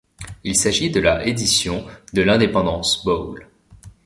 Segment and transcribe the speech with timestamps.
[0.43, 3.47] Il s'agit de la édition de l'independence Bowl.